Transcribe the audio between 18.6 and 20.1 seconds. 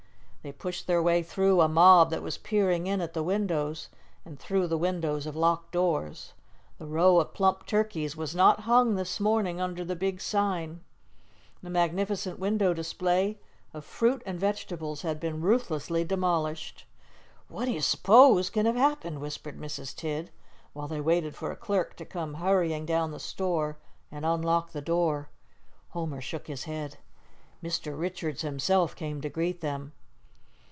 have happened?" whispered Mrs.